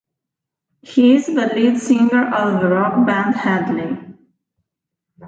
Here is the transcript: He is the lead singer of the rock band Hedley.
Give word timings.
He 0.81 1.13
is 1.13 1.27
the 1.27 1.45
lead 1.53 1.77
singer 1.77 2.25
of 2.33 2.59
the 2.59 2.69
rock 2.69 3.05
band 3.05 3.35
Hedley. 3.35 4.15